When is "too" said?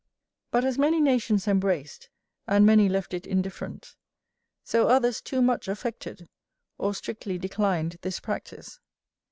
5.21-5.43